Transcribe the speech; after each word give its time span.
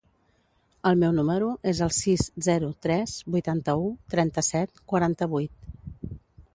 El 0.91 0.95
meu 1.03 1.11
número 1.17 1.49
es 1.73 1.81
el 1.87 1.93
sis, 1.99 2.25
zero, 2.47 2.71
tres, 2.87 3.15
vuitanta-u, 3.37 3.87
trenta-set, 4.15 4.85
quaranta-vuit. 4.95 6.15